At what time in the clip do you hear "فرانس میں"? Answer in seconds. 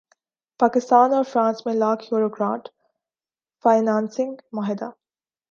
1.23-1.73